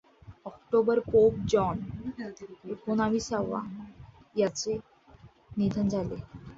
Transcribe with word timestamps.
October 0.45 0.99
pope 1.07 1.35
John 1.49 1.79
एकोणिसावा 2.67 3.61
यांचे 4.35 4.79
निधन 5.57 5.89
झाले. 5.89 6.15